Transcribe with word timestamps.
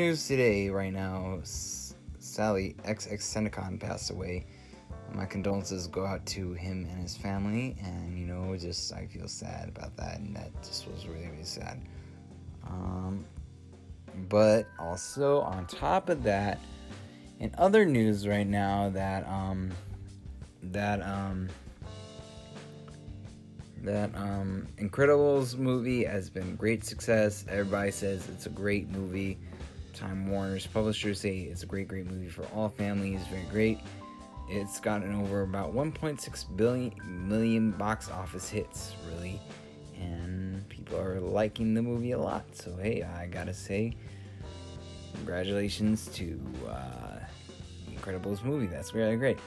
news 0.00 0.26
today, 0.26 0.70
right 0.70 0.94
now. 0.94 1.38
S- 1.42 1.94
Sally 2.18 2.74
XXXTentacion 2.86 3.78
passed 3.78 4.10
away. 4.10 4.46
My 5.12 5.26
condolences 5.26 5.86
go 5.88 6.06
out 6.06 6.24
to 6.26 6.54
him 6.54 6.88
and 6.90 7.02
his 7.02 7.16
family, 7.16 7.76
and 7.84 8.18
you 8.18 8.24
know, 8.24 8.56
just 8.56 8.94
I 8.94 9.06
feel 9.06 9.28
sad 9.28 9.68
about 9.68 9.94
that, 9.98 10.20
and 10.20 10.34
that 10.34 10.50
just 10.62 10.88
was 10.88 11.06
really, 11.06 11.28
really 11.28 11.44
sad. 11.44 11.82
Um, 12.66 13.26
but 14.30 14.68
also 14.78 15.40
on 15.42 15.66
top 15.66 16.08
of 16.08 16.22
that, 16.22 16.58
in 17.38 17.54
other 17.58 17.84
news 17.84 18.26
right 18.26 18.46
now, 18.46 18.88
that 18.90 19.28
um, 19.28 19.70
that 20.62 21.02
um, 21.02 21.50
that 23.82 24.14
um, 24.14 24.66
Incredibles 24.78 25.58
movie 25.58 26.04
has 26.04 26.30
been 26.30 26.56
great 26.56 26.84
success. 26.84 27.44
Everybody 27.50 27.90
says 27.90 28.26
it's 28.30 28.46
a 28.46 28.50
great 28.50 28.88
movie. 28.88 29.38
Time 30.00 30.30
Warner's 30.30 30.66
publishers 30.66 31.20
say 31.20 31.40
it's 31.40 31.62
a 31.62 31.66
great, 31.66 31.86
great 31.86 32.06
movie 32.06 32.30
for 32.30 32.44
all 32.54 32.70
families. 32.70 33.20
Very 33.30 33.44
great. 33.50 33.80
It's 34.48 34.80
gotten 34.80 35.14
over 35.14 35.42
about 35.42 35.74
1.6 35.74 36.56
billion 36.56 36.94
million 37.28 37.72
box 37.72 38.10
office 38.10 38.48
hits, 38.48 38.94
really, 39.12 39.38
and 40.00 40.66
people 40.70 40.98
are 40.98 41.20
liking 41.20 41.74
the 41.74 41.82
movie 41.82 42.12
a 42.12 42.18
lot. 42.18 42.44
So 42.52 42.74
hey, 42.76 43.02
I 43.02 43.26
gotta 43.26 43.52
say, 43.52 43.94
congratulations 45.14 46.06
to 46.14 46.40
uh, 46.66 47.18
Incredibles 47.90 48.42
movie. 48.42 48.66
That's 48.66 48.94
really 48.94 49.16
great. 49.16 49.38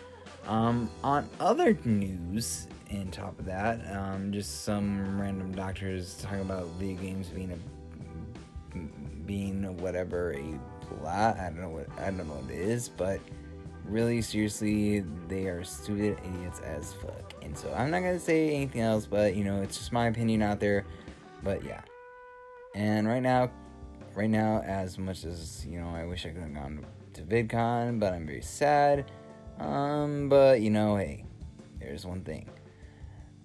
Um, 0.47 0.87
on 1.03 1.27
other 1.39 1.75
news, 1.83 2.67
and 2.91 3.11
top 3.11 3.39
of 3.39 3.45
that, 3.45 3.79
um, 3.95 4.31
just 4.31 4.63
some 4.63 5.19
random 5.19 5.51
doctors 5.53 6.15
talking 6.21 6.41
about 6.41 6.67
video 6.77 7.01
games 7.01 7.29
being 7.29 7.51
a 7.51 7.57
being 9.25 9.77
whatever 9.77 10.33
a 10.33 10.59
plot. 10.85 11.37
I 11.39 11.45
don't 11.45 11.61
know 11.61 11.69
what 11.69 11.87
I 11.99 12.05
don't 12.05 12.17
know 12.17 12.35
what 12.35 12.51
it 12.51 12.59
is, 12.59 12.89
but 12.89 13.19
really 13.85 14.21
seriously, 14.21 15.01
they 15.27 15.47
are 15.47 15.63
stupid 15.63 16.17
idiots 16.25 16.59
as 16.61 16.93
fuck. 16.93 17.33
And 17.41 17.57
so 17.57 17.73
I'm 17.73 17.91
not 17.91 17.99
gonna 17.99 18.19
say 18.19 18.53
anything 18.53 18.81
else, 18.81 19.05
but 19.05 19.35
you 19.35 19.43
know, 19.43 19.61
it's 19.61 19.77
just 19.77 19.91
my 19.91 20.07
opinion 20.07 20.41
out 20.41 20.59
there. 20.59 20.85
But 21.43 21.63
yeah. 21.63 21.81
And 22.75 23.07
right 23.07 23.21
now, 23.21 23.51
right 24.15 24.29
now, 24.29 24.61
as 24.61 24.97
much 24.97 25.25
as 25.25 25.65
you 25.65 25.79
know, 25.79 25.89
I 25.89 26.05
wish 26.05 26.25
I 26.25 26.29
could 26.29 26.41
have 26.41 26.53
gone 26.53 26.85
to 27.13 27.21
VidCon, 27.21 27.99
but 27.99 28.13
I'm 28.13 28.25
very 28.25 28.41
sad. 28.41 29.11
Um, 29.59 30.29
but 30.29 30.61
you 30.61 30.69
know, 30.69 30.95
hey, 30.97 31.25
there's 31.79 32.05
one 32.05 32.21
thing. 32.21 32.49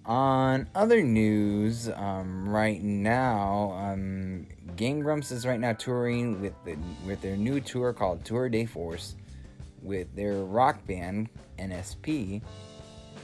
On 0.09 0.67
other 0.73 1.03
news, 1.03 1.87
um, 1.87 2.49
right 2.49 2.81
now, 2.81 3.73
um, 3.77 4.47
Game 4.75 5.01
Grumps 5.01 5.29
is 5.29 5.45
right 5.45 5.59
now 5.59 5.73
touring 5.73 6.41
with 6.41 6.55
the 6.65 6.75
with 7.05 7.21
their 7.21 7.37
new 7.37 7.61
tour 7.61 7.93
called 7.93 8.25
Tour 8.25 8.49
de 8.49 8.65
Force 8.65 9.15
with 9.83 10.07
their 10.15 10.37
rock 10.37 10.83
band 10.87 11.29
NSP, 11.59 12.41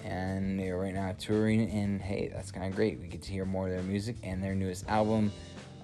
and 0.03 0.59
they're 0.59 0.77
right 0.77 0.93
now 0.93 1.15
touring. 1.17 1.71
And 1.71 1.99
hey, 1.99 2.27
that's 2.31 2.51
kind 2.51 2.67
of 2.67 2.75
great. 2.75 2.99
We 2.99 3.07
get 3.07 3.23
to 3.23 3.31
hear 3.31 3.45
more 3.45 3.65
of 3.65 3.73
their 3.73 3.81
music 3.81 4.17
and 4.21 4.43
their 4.43 4.53
newest 4.53 4.87
album, 4.87 5.31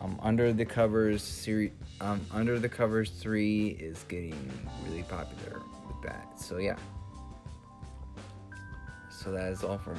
um, 0.02 0.20
Under 0.22 0.54
the 0.54 0.66
Covers 0.66 1.24
series. 1.24 1.72
Um, 2.00 2.22
Under 2.32 2.60
the 2.60 2.70
Covers 2.70 3.10
three 3.10 3.70
is 3.70 4.06
getting 4.08 4.52
really 4.88 5.02
popular 5.02 5.64
with 5.88 6.00
that. 6.04 6.40
So 6.40 6.60
yeah. 6.60 6.76
So 9.10 9.32
that 9.32 9.52
is 9.52 9.64
all 9.64 9.80
from 9.80 9.96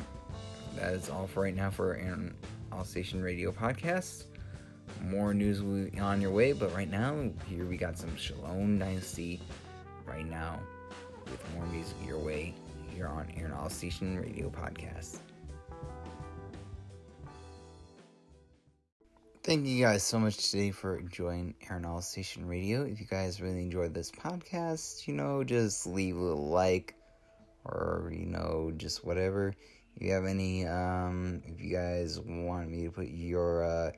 that 0.77 0.95
is 0.95 1.11
all 1.11 1.27
for 1.27 1.43
right 1.43 1.55
now 1.55 1.71
for 1.71 1.97
Aaron 1.97 2.35
All 2.71 2.85
Station 2.85 3.23
Radio 3.23 3.53
podcast. 3.53 4.25
More 5.05 5.35
news 5.35 5.63
will 5.63 5.89
be 5.89 5.99
on 5.99 6.21
your 6.21 6.31
way, 6.31 6.53
but 6.53 6.75
right 6.75 6.91
now 6.91 7.31
here 7.47 7.65
we 7.65 7.77
got 7.77 7.99
some 7.99 8.15
Shalom 8.17 8.79
Dynasty 8.79 9.41
right 10.07 10.27
now 10.27 10.61
with 11.25 11.55
more 11.55 11.67
music 11.67 11.97
your 12.07 12.19
way 12.19 12.55
here 12.95 13.07
on 13.07 13.27
Aaron 13.37 13.53
All 13.53 13.71
Station 13.71 14.19
Radio 14.19 14.51
podcast. 14.51 15.19
Thank 19.45 19.67
you 19.67 19.83
guys 19.83 20.05
so 20.05 20.21
much 20.21 20.51
today 20.51 20.71
for 20.71 20.99
enjoying 20.99 21.55
Aaron 21.69 21.85
All 21.85 22.01
Station 22.01 22.47
Radio. 22.47 22.85
If 22.85 23.01
you 23.01 23.07
guys 23.07 23.41
really 23.41 23.63
enjoyed 23.63 23.93
this 23.93 24.11
podcast, 24.11 25.09
you 25.09 25.15
know, 25.15 25.43
just 25.43 25.87
leave 25.87 26.17
a 26.17 26.21
like 26.21 26.95
or 27.65 28.11
you 28.13 28.27
know, 28.27 28.73
just 28.77 29.05
whatever 29.05 29.55
you 29.99 30.13
have 30.13 30.25
any 30.25 30.67
um 30.67 31.43
if 31.45 31.61
you 31.61 31.75
guys 31.75 32.21
want 32.21 32.71
me 32.71 32.85
to 32.85 32.91
put 32.91 33.09
your 33.09 33.65
uh 33.65 33.91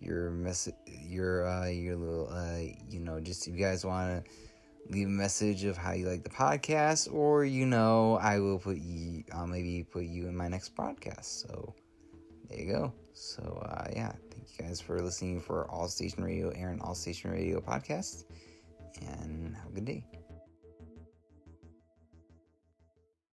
your 0.00 0.30
message 0.30 0.74
your 0.86 1.46
uh 1.46 1.66
your 1.66 1.96
little 1.96 2.28
uh 2.30 2.58
you 2.88 3.00
know 3.00 3.20
just 3.20 3.46
if 3.46 3.54
you 3.54 3.60
guys 3.60 3.84
want 3.84 4.24
to 4.24 4.30
leave 4.90 5.06
a 5.06 5.10
message 5.10 5.64
of 5.64 5.76
how 5.76 5.92
you 5.92 6.08
like 6.08 6.22
the 6.22 6.30
podcast 6.30 7.12
or 7.12 7.44
you 7.44 7.66
know 7.66 8.18
i 8.22 8.38
will 8.38 8.58
put 8.58 8.78
you 8.78 9.22
i'll 9.34 9.46
maybe 9.46 9.84
put 9.84 10.04
you 10.04 10.26
in 10.28 10.36
my 10.36 10.48
next 10.48 10.70
broadcast. 10.70 11.40
So 11.40 11.74
there 12.48 12.58
you 12.58 12.72
go. 12.72 12.92
So 13.12 13.42
uh 13.66 13.88
yeah 13.92 14.12
thank 14.30 14.46
you 14.56 14.64
guys 14.66 14.80
for 14.80 15.00
listening 15.00 15.40
for 15.40 15.68
all 15.70 15.88
station 15.88 16.22
radio 16.22 16.50
aaron 16.50 16.80
all 16.80 16.94
station 16.94 17.30
radio 17.30 17.60
podcast 17.60 18.24
and 19.00 19.56
have 19.56 19.66
a 19.66 19.74
good 19.74 19.84
day 19.84 20.17